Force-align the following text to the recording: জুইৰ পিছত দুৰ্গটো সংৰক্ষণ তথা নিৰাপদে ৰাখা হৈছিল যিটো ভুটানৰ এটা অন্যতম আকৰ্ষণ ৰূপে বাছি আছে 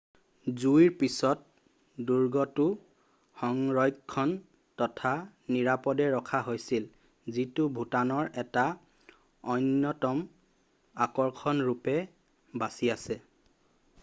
জুইৰ 0.61 0.91
পিছত 1.01 2.05
দুৰ্গটো 2.11 2.63
সংৰক্ষণ 3.41 4.33
তথা 4.83 5.11
নিৰাপদে 5.57 6.07
ৰাখা 6.15 6.41
হৈছিল 6.47 6.87
যিটো 7.37 7.67
ভুটানৰ 7.79 8.31
এটা 8.45 8.63
অন্যতম 9.57 10.23
আকৰ্ষণ 11.07 11.61
ৰূপে 11.69 11.99
বাছি 12.65 12.91
আছে 12.95 13.19